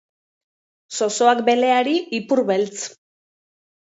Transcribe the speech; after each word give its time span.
Zozoak 0.99 1.43
beleari 1.51 1.95
ipurbeltz! 2.21 2.81